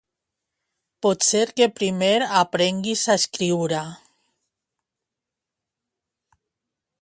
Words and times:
Potser 1.05 1.43
que 1.59 1.67
primer 1.81 2.15
aprenguis 2.39 3.03
a 3.11 3.19
escriure 3.21 3.83